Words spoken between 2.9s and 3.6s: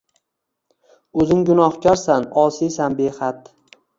behad